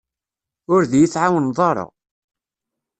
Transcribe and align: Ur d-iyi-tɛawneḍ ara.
Ur 0.73 0.81
d-iyi-tɛawneḍ 0.91 1.57
ara. 1.69 1.85